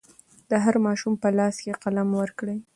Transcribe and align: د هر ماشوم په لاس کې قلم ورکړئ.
د 0.49 0.51
هر 0.63 0.75
ماشوم 0.85 1.13
په 1.23 1.29
لاس 1.37 1.55
کې 1.63 1.79
قلم 1.83 2.09
ورکړئ. 2.21 2.57